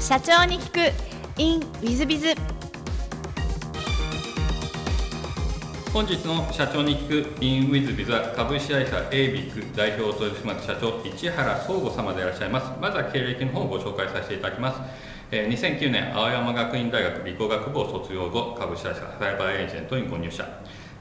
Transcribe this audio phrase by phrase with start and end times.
[0.00, 1.40] 社長に聞く。
[1.40, 2.34] In ウィズビズ
[5.92, 12.80] 本日の社長に聞く in ウィズビズは株式会社エイビック代表取締役社長市原総吾様でいらっしゃいます。
[12.80, 14.80] まずは経歴の方をご紹介させていただきます。
[15.30, 20.48] えー2009年青山学院大学理工学部を卒業後株式会社サイバーエージェントにご入社。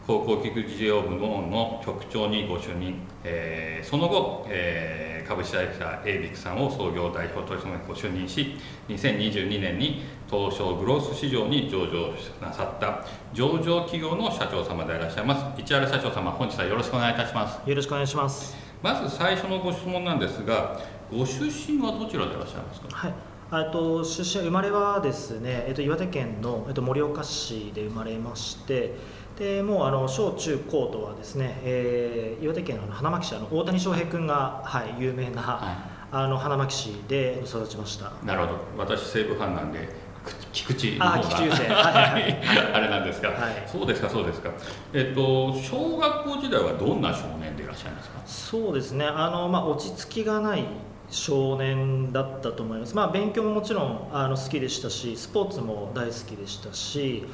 [0.09, 18.57] 高校菊池事業部門の局長にご就任、えーその後、えー株式会社エイビックさんを創業代表取締役ご就任し2022年に東証グロース市場に上場なさった上場企業の社長様でいらっしゃいます市原社長様本日はよろしくお願いいたしますよろしくお願いします。
[18.81, 20.81] まず最初のご質問なんですが
[21.11, 22.87] ご出身はどちらでいらっしゃいますか？
[22.89, 23.13] はい。
[23.51, 28.93] あと出身生まれはですね、えっと岩手県のえっと盛岡市で生まれまして、
[29.39, 35.77] でもうあの小中高とはですね、えー岩手県の花巻市あの大谷翔平君がはい有名な、は
[36.11, 38.11] あの花巻市で育ちました。
[38.25, 38.59] なるほど。
[38.77, 39.79] 私西武ファンなんで
[40.23, 43.63] く菊池の方があ菊池 あれなんですが、はい。
[43.67, 44.49] そうですかそうですか。
[44.93, 48.19] えっと小学校時代はどんな少年でいらっしゃいますか？
[48.25, 49.05] そうですね。
[49.05, 50.63] あのまあ落ち着きがない
[51.09, 52.95] 少年だったと思います。
[52.95, 57.25] まあ勉強ももちろんあの好きでしたし、スポーツも大好きでしたし、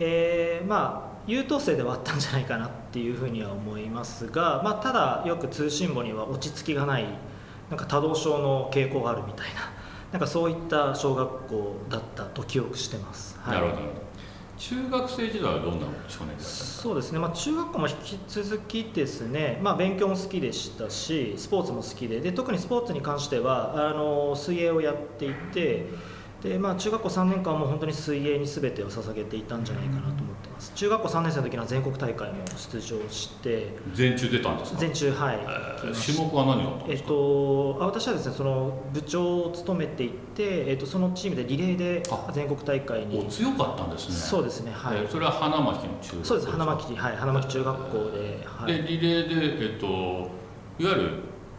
[0.00, 7.06] えーまあ優等生ではあったんじゃないかなっていうふうには思いますが、まあただよく通信簿には落ち着きがない
[7.70, 9.72] なんか多動症の傾向があるみたいな。
[10.12, 13.38] なんかそういった小学校だったと記憶してます。
[13.42, 13.54] はい。
[13.56, 14.04] なるほど。
[14.56, 22.20] 中学生時代はどんな少年でいらっしゃいますそうですね、まあ、中学校も引き続きですね、まあ、勉強も好きでしたしスポーツも好きで。
[22.20, 25.86] で特にスポーツに関してはあの水泳をやっていて
[26.44, 30.72] で、まあ、中学校3年間はもう本当に水泳に全てを捧げていたんじゃないかなと思ってます。
[30.74, 33.68] 中学校3年生の時には全国大会も出場して。
[33.94, 34.78] 全中出たんですか？
[34.78, 35.38] 全中はい。
[35.42, 44.14] えー種目は何だったんえっですか、と、あ私はですねその部長を務めていて、えっと、そのチームでリレーであ全国大会おに強かったんですね。
[44.14, 46.50] そうですねはい、えーそれは花巻の中学校そうです。
[46.50, 47.16] 花巻はい。
[47.16, 50.28] 花巻中学校で、はい、でリレーで、えっと、いわ
[50.78, 51.10] ゆる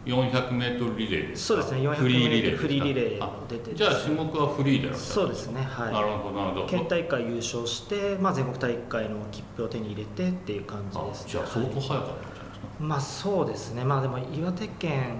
[0.06, 1.62] 400m リレーですか？
[1.62, 6.66] そうですね400フリーリレーフリーリレー出てじゃあ種目はフリーでいらっしゃるそうですねなるはほどなるほど。
[6.66, 13.84] い県大会優勝して、まあ、全国大会の切符を手に入れてっていう感じあです、ね、じゃあ相当はい早かったんじゃないですか、まあそうですね。
[13.84, 15.16] まあでも岩手県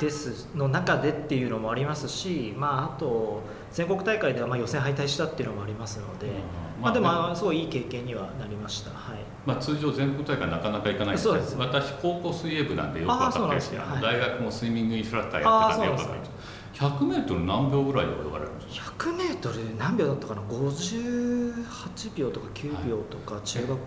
[0.00, 3.40] ですの中でっていうのもありますしまああと
[3.72, 6.32] 全国大会ではまあ予選敗退したっていうのもありますので、うん
[6.80, 8.90] まあでもすごいいい経験にはなりました。
[8.90, 9.18] はい。
[9.44, 11.28] まあ、通常全国大会なかなか行かないんです。
[11.32, 13.78] けど私高校水泳部なんでよく分かってるしね。
[13.78, 16.18] あの大学もスイミングインストラクターやってたんでよく分かる。
[16.18, 16.30] んあーです
[16.76, 23.78] 100メートル何秒ぐらいで泳がれるんですか？100m 何秒だったかな？58秒とか9秒とか中学校の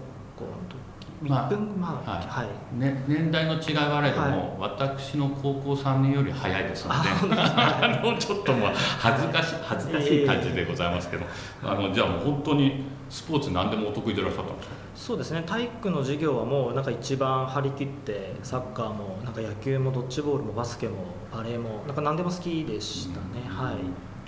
[0.70, 2.46] 時、まあ1分まあはい。
[2.48, 7.10] はい、ね、年代の違いはあれども、私の高校3年より早いですので。
[7.10, 11.26] あのちょっともう恥ずかしい恥ずかしい感じでございますけど、
[11.64, 14.76] あのじゃあもう本当にスポーツ何でもお得意でいらっしゃったんですか？
[14.96, 15.44] そうですね。
[15.46, 20.96] 体育の授業はもうなんか一番張り切ってサッカーもなんか野球もドッジボールもバスケも
[21.34, 23.76] バレーもなんか何でも好きでしたね、はい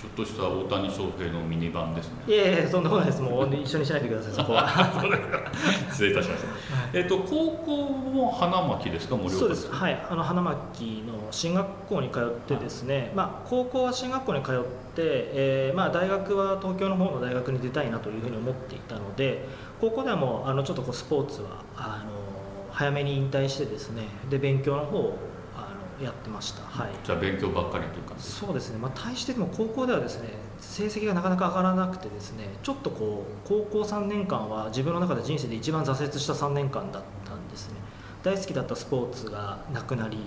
[0.02, 2.14] ちょっとした大谷翔平のミニ版ですね。
[2.28, 3.22] いえいえそんなことないです。
[3.22, 4.68] もう一緒にしないでくださいそこは。
[5.92, 9.72] 失礼いたしました、えっと高校も花巻ですかそうです。
[9.72, 10.04] はい。
[10.10, 14.62] あの花巻の進学校に通ってですね、まあ、高校は進学校に通って、
[14.98, 19.46] えーまあ、大学は東京の方の大学に出たいなというふうに思っていたので
[19.80, 22.12] 高校ではもうあのちょっとこうスポーツはあの
[22.72, 25.18] 早めに引退してですねで勉強の方を
[26.04, 26.64] やってました。
[26.64, 26.92] はい。
[27.04, 28.16] じゃあ勉強ばっかりというか。
[28.18, 30.30] そうですね、まあ、対してでも高校ではですね
[30.60, 37.76] 成績がなかなか上がらなくてですねちょっとこう高校3年間は自分の中で人生で一番挫折した3年間だったんですね。
[38.24, 40.18] 大好きだったスポーツがなくなり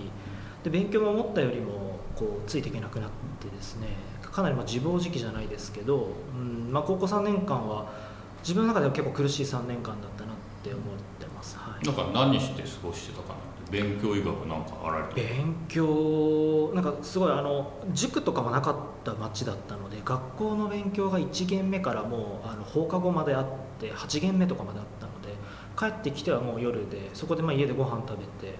[0.63, 3.09] で勉強も思ったよりもこうついていけなくなっ
[3.39, 3.87] てですね
[4.21, 7.93] かなりまあ自暴自棄じゃないですけど、うんまあ、高校3年間は
[8.41, 10.83] 自分の中では結構苦しい3年間だったなって思っ
[11.19, 13.35] てます、はい、なんか何して過ごしてたかな？
[13.71, 15.15] 勉強以外は何かあられた？
[15.15, 23.45] 勉強なんかすごいあの塾とかもなかった町だったので学校の勉強が1限目からもうあの放課後まであっ
[23.79, 25.35] て8限目とかまであったので
[25.77, 28.55] 帰ってきてはもう夜でそこでまあ家でご飯食べて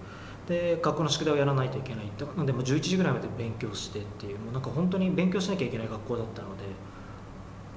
[0.47, 6.63] で学校の宿題をやらないといけないなのでもう11時ぐらいまで勉強してっていうもうなんか本当に勉強しなきゃいけない学校だったので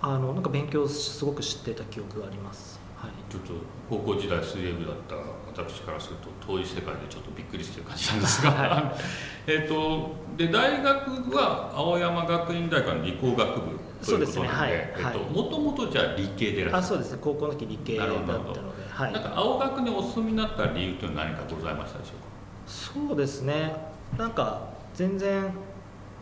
[0.01, 2.81] あのなんか勉強すごく知ってた記憶があります。
[2.99, 3.33] はい。
[3.33, 3.53] ちょっと
[3.89, 5.15] 高校時代水泳部だった
[5.63, 8.93] 私からすると遠い世界でちょっとびっくりしてる感じなんですが、は
[9.47, 14.49] えっとで大学は青山学院大学の理工学部ということなんでそうですね。
[14.49, 14.71] はい。
[14.73, 15.19] えっとはい。
[15.19, 17.19] もともとじゃあ理系でいらっしゃるあそうですね。
[17.21, 18.61] 高校の時理系だったので
[18.91, 19.13] はい。
[19.13, 22.29] なんか青学にお住みになった理由というのは何かございましたでしょうか？
[22.67, 23.75] そうですね。
[24.17, 24.61] なんか
[24.95, 25.51] 全然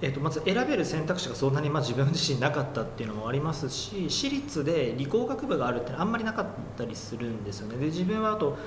[0.03, 6.47] えー、とまず選べる選択肢がそんなにまあ自分自身なかったっていうのもありますし私立で理工学部があるってあんまりなかっ
[6.77, 7.79] たりするんですよね。
[7.79, 8.59] で自分はあと、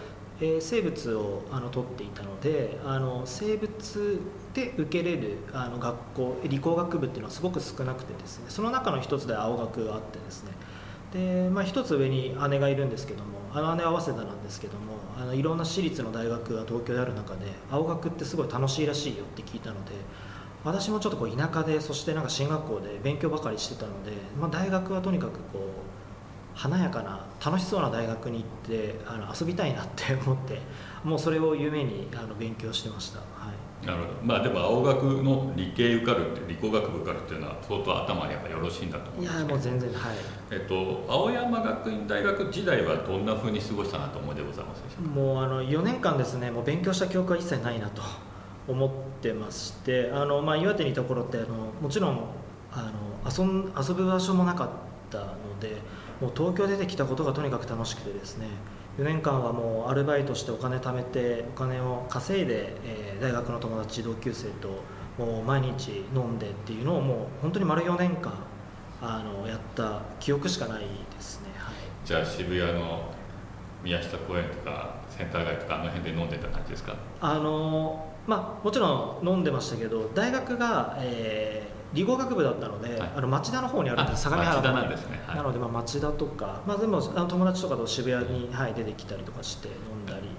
[0.41, 4.21] えー生物をあの取っていたのであの生物
[4.53, 8.45] で受けれるあの学校理工学部っていうのはすごく少なくてですね。
[8.47, 10.51] その中の一つで青学があってですね。
[11.13, 19.91] で、まあ、一つ上に姉がいるんですけどもあの姉は早稲田なんですけどもあのいろんな私立の大学が東京である中で青学ってすごい楽しいらしいよって聞いたので
[20.63, 25.61] 私もちょっとこう田舎でそしてなんか進学校で勉強ばかりしてたので、まあ、大学はとにかくこう
[26.53, 30.59] 華やかな楽しそうな大学に行ってあの遊びたいなって思って
[31.03, 33.25] もうそれを夢にあの勉強してました、は
[33.83, 34.13] い、なるほど。
[34.21, 39.41] まあでも青学の理系受かるって理工学部受かるっていうのは相当頭がやっぱよろしいんだと思うんすけど。
[39.43, 40.15] やもう全然はい。
[40.51, 45.09] えっと、青山学院大学時代はどんなふうに過ごしたなと思いでございますでしょうか？
[45.11, 48.01] もうあの4年間ですねもう勉強した記憶は一切ないなと
[48.69, 48.89] 思っ
[49.21, 51.47] てましてあの、まあ、岩手にいた頃ってあの
[51.81, 52.19] もちろん
[52.71, 54.69] あの遊ん遊ぶ場所もなかっ
[55.09, 55.25] たの
[55.59, 55.77] で
[56.21, 58.47] もう東京出てきたことがとにかく楽しくてですね
[58.97, 64.69] 4年間はもうアルバイトしてお金貯めてお金を稼いで、えー大学の友達同級生と
[65.17, 68.31] もう毎日飲んでっていうのをもう本当に丸4年間
[69.01, 70.87] あのやった記憶しかないで
[71.19, 71.47] すね。
[71.57, 71.75] はい
[72.05, 73.01] じゃあ渋谷の
[73.83, 76.95] 宮下公園とかセンター街とかあの辺で飲んでた感じですか？
[77.21, 83.11] あのまあもちろん飲んでましたけど大学が、えー理工学部だったので、はい。
[83.15, 85.19] あの町田の方にあるんですあ相模原のんですね。
[85.25, 85.37] はい。
[85.37, 89.73] なので、まあ、町田とか、まあ、でもあの友達とかと渋谷に、はい、出てきたりとかして飲
[90.03, 90.29] んだり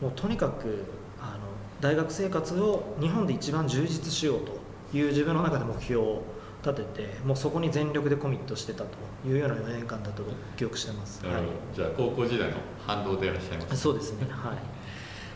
[0.00, 0.84] もうとにかく
[1.20, 1.40] あの
[1.80, 6.22] 大学生活を日本で一番充実しようという自分の中で目標を
[6.62, 8.88] 立ててもうそこに全力でコミットしてたと
[9.26, 10.22] いうような4年間だと
[10.56, 11.58] 記憶してます、はなるほど。
[11.74, 12.56] じゃあ高校時代の
[12.86, 14.26] 反動でいらっしゃいまい、すそうですね。
[14.30, 14.73] はい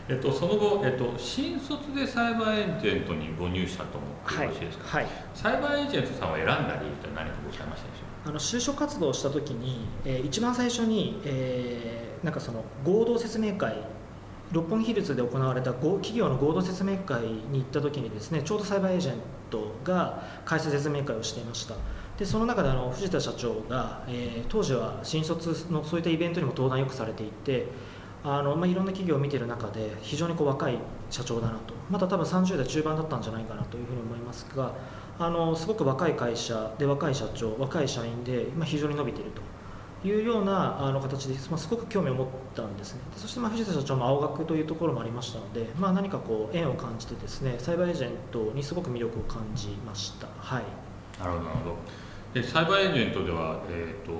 [0.09, 13.77] えっと、その後、えっと、新卒でサイバーエージェントにご入社と思ってよろしいですか、はいサイバーエージェントさんを選んだ理由って何かございましたでしょあの就職活動をした時に、えー一番最初に、えーなんかその合同説明会
[14.51, 19.15] 六本木ヒルズで行われた合企業の合同説明会に行った時にですねちょうどサイバーエージェン
[19.49, 21.75] トが開催説明会をしていました。
[22.17, 27.67] でその中であの藤田社長が、えー当時は新卒のそういったイベントにも登壇よくされていて
[28.23, 30.77] あの、まあ、いろんな企業を見ている中で非常にこう若い
[31.09, 31.73] 社長だなと。
[31.89, 34.73] まだ多分30代中盤だったんじゃないかなというふうに思いますが
[35.17, 39.41] あのすごく若い会社で若い社長若い社員で、まあ、非常に伸びていると
[40.07, 43.01] いうようなあの形で、まあ、すごく興味を持ったんですね。
[43.17, 50.27] そしてまあ藤田社長も青学というところもありましたので、まあ、何かこう縁を感じてですねサイバーエージェントにすごく魅力を感じました。
[50.37, 50.63] はい。
[51.19, 51.75] なるほど
[52.33, 54.13] でサイバーエージェントでは、えっと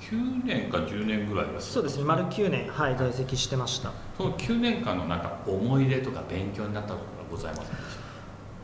[0.00, 1.60] 9年か10年ぐらいだった。
[1.60, 3.92] そうですね丸9年、はい、在籍してました。
[4.16, 8.04] その9年間のなんか思い出とか勉強になったことがございませんでし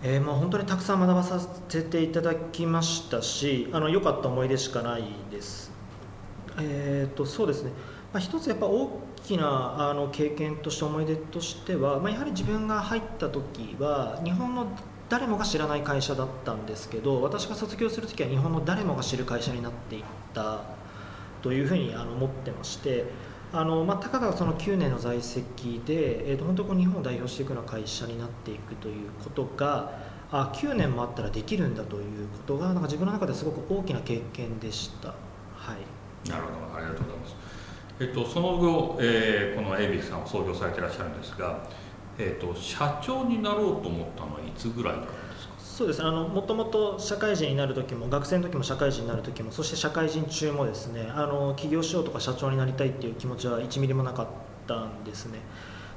[0.02, 1.38] えー、もう本当にたくさん学ばさ
[1.68, 5.70] せていただきましたしあの良かった思い出しかないです。
[6.58, 7.70] えー、とそうですね、
[8.12, 8.90] まあ、一つやっぱ大
[9.22, 14.66] きなあの経験として思い出としては、まあ、やはり自分が入った時は日本の
[15.08, 20.62] 誰もが知らない会社だったんですけど私が卒業する時は日本の誰もが知る会社になっていった
[21.42, 23.04] というふうにあの思ってまして
[23.52, 29.92] あの、まあ、たかがその9年の在籍で、えー、と本当こ日本を代表していくような会社になっていくということが
[30.30, 35.08] あ9年もあったらできるんだということがなんか自分の中ですごく大きな経験でした。
[35.08, 35.14] は
[35.74, 36.28] い。
[36.28, 37.34] なるほどありがとうございます、
[37.98, 41.66] えっと、その後、えーこのエイビックさんを創業されていらっしゃるんですが、
[42.18, 45.06] えっと、社長になろうと思ったのはいつぐらいから？
[45.70, 46.02] そうです。
[46.02, 54.26] あのもともと社会人になる時も学生の時も社会人になる時もそして社会人中もですねあの起業しようとか社長になりたいっていう気持ちは1ミリもなかっ
[54.66, 55.38] たんですね。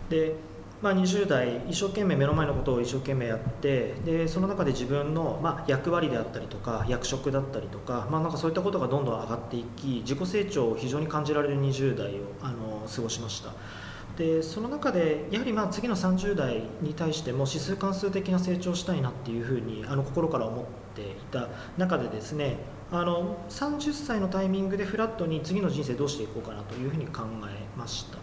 [0.10, 0.36] で、
[0.82, 12.12] まあ、20代一生懸命目の前のことを一生懸命やってでその中で自分の、まあ、役割であったりとか役職だったりとか,、まあ、なんかそういったことがどんどん上がっていき自己成長を非常に感じられる20代を
[12.42, 13.50] あの過ごしました。
[14.18, 20.66] でその中でやはりまあ次の30代に対しても指数関数的な成長したいなっていうふうにあの心から思っ
[20.96, 22.58] ていた中でですね
[22.92, 28.20] あの30歳のタイミングでフラットに次の人生どうしていこうかなというふうに考えました。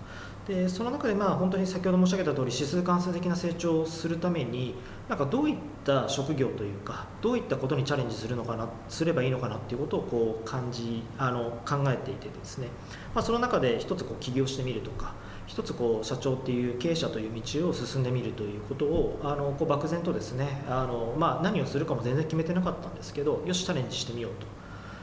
[0.47, 4.75] でその中でまあ本当に先ほど申し上げた通り指数関数的な成長をするために
[5.09, 12.69] なんかどういった職業というかどういったことにチャレンジするのかなすればいいのかなっていうことをこう感じあの考えていてですね、
[13.15, 15.15] まあ、その中で一つこう起業してみるとか
[15.51, 24.33] 一つこう社長っていう経営者という道を進んでみるということをあのこう漠然とですねあの、まあ、何をするかも全然決めてなかったんですけどよしチャレンジしてみよう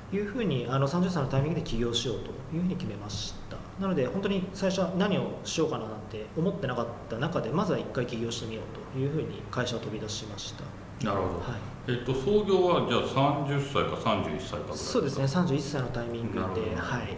[0.10, 3.58] というふうにあの30歳のタイミングで起業しようというふうに決めました。
[3.82, 10.64] なので本当に最初は何をしようかななんて思ってなかった中でまずは一回起業してみようというふうに会社を飛び出しました。
[11.06, 11.78] なるほど、はい。
[11.90, 16.42] えっと、創業はじゃあ30歳か31歳かそうですね31歳のタイミングで、
[16.76, 17.16] はい、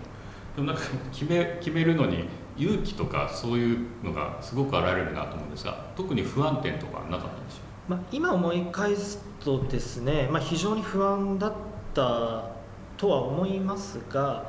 [0.59, 2.25] でもなんか決め決めるのに
[2.57, 11.53] 勇気とかそういうのがすごく現れるなと思うんですが特に不安点とかなかったんでしょまあ、今思い返すとですね、まあ、非常に不安だっ
[11.95, 12.51] た
[12.97, 14.45] とは思いますが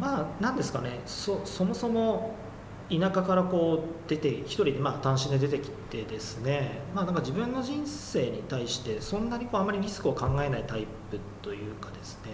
[0.00, 2.34] まあ何ですかねそそもそも
[2.90, 12.32] 田舎からこう出て一人でまあ単身で出てきてですね、まあ、なんか自分の人生に対してそんなにこうあまりリスクを考えないタイプというかですね、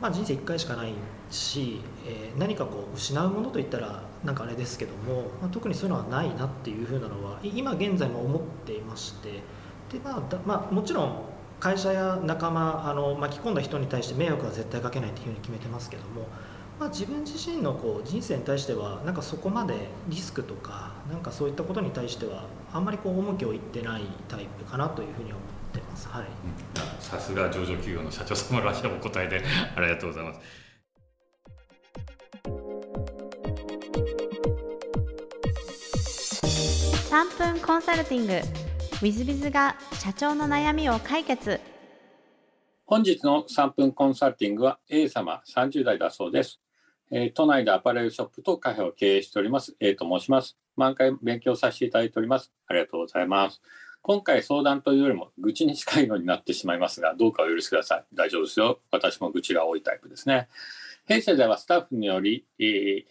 [0.00, 0.92] まあ、人生1回しかない
[1.30, 9.28] し、えー何かこう失うものといったらなんかあれですけども、まあ、特にそういうのはないなっていうふうなのは今現在も思っていまして
[9.92, 11.22] で、まあまあ、もちろん
[11.60, 16.26] 会社や仲間あの巻き込んだ人に対して迷惑は絶対かけないというふうに決めてますけども、
[16.80, 19.74] まあ、自分自身のこう人生に対してはなんかそこまで
[20.08, 26.08] リスクとかなんかそういったことに対してはあんまりこう重きを置いてないタイプかなというふうに思ってます。
[26.08, 26.24] はい
[26.73, 26.73] あ
[27.04, 29.42] さすが上場企業の社長様らしいお答えで
[29.76, 30.40] ありがとうございます
[37.10, 38.40] 3分コンサルティング w
[39.02, 41.60] i z b i が社長の悩みを解決
[42.86, 46.60] 本日の3分コンサルティングは A 様30代だそうです。
[47.10, 50.58] えー都内でアパレルショップとカフェを経営しております A と申します。
[50.76, 52.52] 毎回勉強させていただいております。
[52.66, 53.62] ありがとうございます。
[54.06, 58.04] 今回相談というよりも愚痴に近いのになってしまいますが、どうかお許しください。
[58.12, 58.78] 大丈夫ですよ。
[58.90, 60.50] 私も愚痴が多いタイプですね。
[61.06, 63.06] 弊社ではスタッフにより、え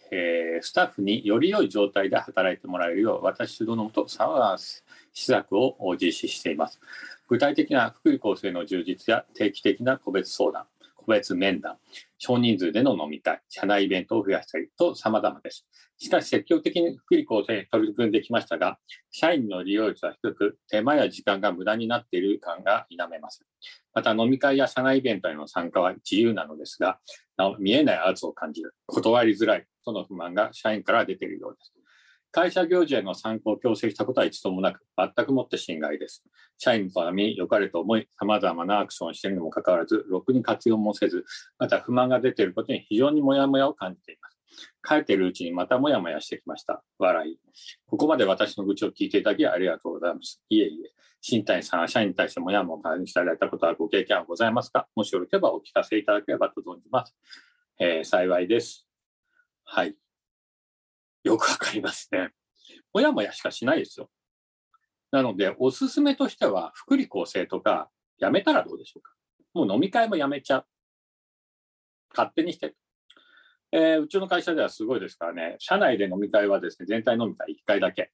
[0.60, 6.80] ースタッフにより良い状態で働いてもらえるよう、私主導のもと、さまざまな施策を実施しています。
[7.26, 11.76] 具体的な福利厚生の充実や定期的な個別相談、個別面談、
[12.26, 15.66] 少人数での飲み会、社内イベントを増やしたりと様々です。
[15.98, 18.78] しかし積極的に福利厚生に取り組んできましたが、
[19.10, 23.46] 社員の利用率は低く、手間や時間が無駄になっている感が否めません。
[23.92, 26.98] また飲み会や社内イベントへの参加は自由なのですが、
[27.36, 31.83] なお見えない圧を感じる、断りづらいとの不満が社員から出ているようです。
[32.34, 36.24] 会社行事への参考を強制したことは一度もなく、全くもって心外です。
[36.58, 41.24] 社員のために良かれと思い、様々なアクションをしているにもかかわらず、ろくに活用もせず、
[41.60, 44.38] また不満が出ていることに非常にモヤモヤを感じています。
[44.82, 46.82] 帰っているうちにまたモヤモヤしてきました。
[46.98, 47.38] 笑い。
[47.86, 50.42] ここまで私の愚痴を聞いていただきありがとうございます。
[50.48, 50.90] いえいえ。
[51.20, 54.88] 新谷さんは社員に対してモヤモヤ感じられたことはご経験はございますか？
[54.96, 57.14] もしよろければお聞かせいただければと存じます。
[57.78, 58.88] えー幸いです。
[59.64, 59.96] はい。
[61.24, 62.30] よくわかりますね。
[62.92, 64.10] もやもやしかしないですよ。
[65.10, 69.12] なので、おすすめとしては、福利厚生とか、やめたらどうでしょうか。
[69.54, 70.66] もう飲み会もやめちゃう。
[72.10, 72.74] 勝手にして。
[73.72, 78.12] えーうちの会社ではすごいですからね、社内で飲み会はですね、全体飲み会1回だけ。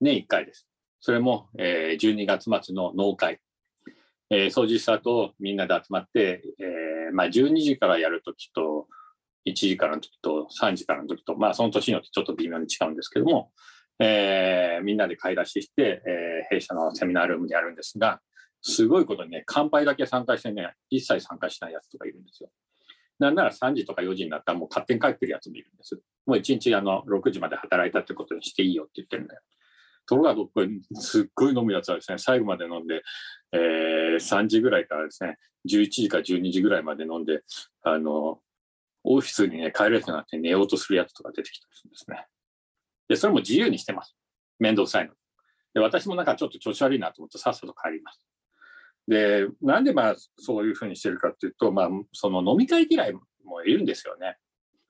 [0.00, 0.66] 年1回です。
[1.00, 3.40] それも、えー12月末の農会。
[4.30, 8.88] えー掃除した後、みんなで集まって、えーまあ、12時からやるときと、
[9.46, 13.50] 1時からの時と3時からの時と、まあ、その年によってちょっと微妙に違うんですけども、
[13.98, 18.20] えーみんなで買い出しして、えー弊社のセミナールームでやるんですが、
[18.62, 22.50] すごいことにね、乾杯だけ参加してね、一切参加しないやつとかいるんですよ。
[23.18, 25.94] なんなら3時とか4時になったらもう勝手に帰ってるやつもいるんです。
[26.26, 29.42] もう1日あの6時まで働いたってことにしていいよって言ってるんだよ。
[30.06, 33.02] ところが僕、すっごい飲むやつはですね、最後まで飲んで、
[33.52, 35.36] えー3時ぐらいからですね、
[35.68, 37.42] 11時か12時ぐらいまで飲んで、
[37.82, 38.40] あの、
[39.04, 42.26] オフィスにね、帰れなくなって寝ようとするやつとか出てきたりするんですね。
[43.08, 44.16] で、それも自由にしてます。
[44.58, 45.14] 面倒くさいの。
[45.74, 48.26] で、私もなんかちょっと調子悪いなと思ってさっさと帰ります。
[49.08, 54.36] で、なんでまあそういうふうにしてるかっていうと、まあその飲み会嫌いもいるんですよね。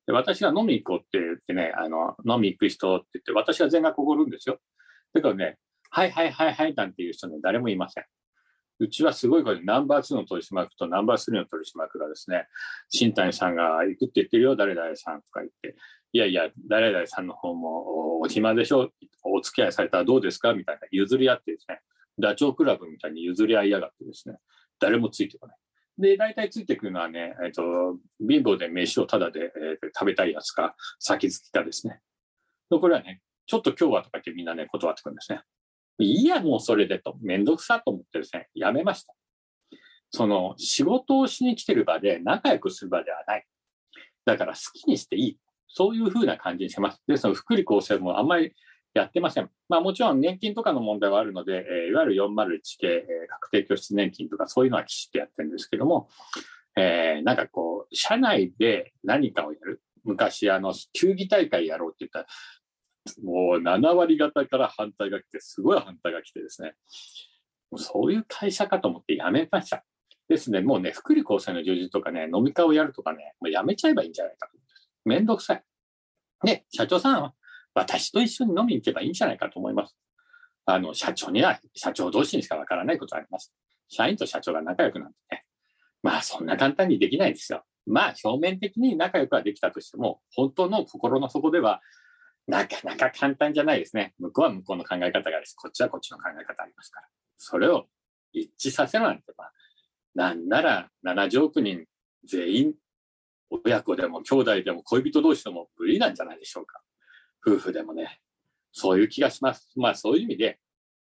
[0.06, 4.58] で、私が飲み行こうって言ってね、あの、飲み行く人って言って、私が全額おごるんですよ。
[5.14, 5.58] だからね、
[5.90, 8.04] はいはいはいはいなんていう人ね、誰もいません。
[8.78, 12.46] うちはすごいこれ、ナンバー2の取締役とナンバー3の取締役がですね、
[12.88, 15.76] 新谷さんが行くって言ってるよ、誰々さんとか言って、
[16.12, 18.90] いやいや、誰々さんの方もお暇でしょ、
[19.24, 21.80] お付き合いされたらどうですかみたいな譲り合ってですね、
[22.18, 24.36] ダチョウ倶楽部みたいに譲り合いやがってですね、
[24.80, 25.56] 誰もついてこない。
[25.98, 27.62] で、大体ついてくるのはね、えっ、と、
[28.18, 32.00] 貧乏で飯をタダで、えー食べたいやつか、先好きかですね。
[32.70, 35.42] これはね、ちょっと今日はとか言ってみんなね、断ってくるんですね。
[35.98, 39.14] いいや、もうそれでと、めんどくさと思ってですね、やめました。
[40.10, 43.46] その、仕事をしに来てる場で仲良くする場ではない。
[44.24, 45.38] だから好きにしていい。
[45.68, 47.02] そういうふうな感じにしてます。
[47.06, 48.52] ですの、福利厚生もあんまり
[48.94, 49.50] やってません。
[49.68, 56.08] まあもちろん年金とかの問題はあるので、えーいわゆる401系、えー確定拠出年金とかそういうのはきちっとやってるんですけども、
[56.76, 59.82] えーなんかこう、社内で何かをやる。
[60.04, 62.26] 昔、あの、球技大会やろうって言ったら、
[63.22, 66.74] もう7割方から反対が来て、すごい反対が来てですね。
[67.70, 69.84] もうそういう会社かと思って辞めました。
[70.28, 74.52] ですね、もうね、福利厚生の充実とかね、飲み会をやるとかね、もうやめちゃえばいいんじゃないかと。
[75.04, 75.64] めんどくさい。
[76.44, 77.34] ね、社長さんは
[77.74, 79.96] 私と一緒に飲みに行けばいいんじゃないかと思います。
[80.64, 83.52] あの、社長には、社長同士にしかわからないことあります。
[83.88, 85.44] 社員と社長が仲良くなってね。
[86.02, 87.64] まあ、そんな簡単にできないですよ。
[87.86, 91.80] まあ、表面的に仲良くはできたとしても、本当の心の底では、
[92.46, 94.14] なかなか簡単じゃないですね。
[94.18, 97.08] 向こうは向こうの考え方があるし、こっちはこっちの考え方ありますから。
[97.36, 97.86] それを
[98.32, 99.52] 一致させるなんて、まあ、
[100.14, 101.84] なんなら70億人
[102.24, 102.74] 全員、
[103.50, 106.80] 親子でも兄弟でも恋人同士でも無理なんじゃないでしょうか。
[107.46, 108.20] 夫婦でもね。
[108.72, 109.70] そういう気がします。
[109.76, 110.58] まあそういう意味で、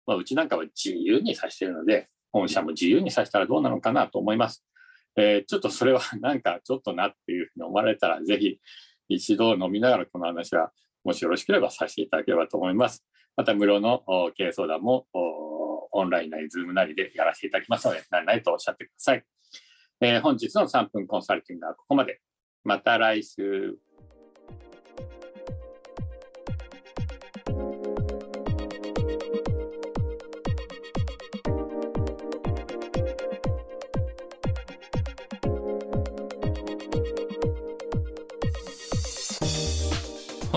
[0.06, 4.64] まあ、うちなんかは自由にさせてるので、本社も自由にさせたらどうなのかなと思います。
[5.16, 8.58] えー、ちょっとそれはなんかちょっとなっていうふうに思われたら、ぜひ
[9.08, 10.72] 一度飲みながらこの話は、
[11.04, 13.04] もしよろしければさせていただければと思います。
[13.36, 14.02] また無料の
[14.36, 19.24] 経営相談もオンラインなり、ズームなりでやらせていただきますので、何々とおっしゃってください。
[20.02, 22.20] えー、本日の3分コンサルティングはここまで。
[22.64, 23.76] また来週。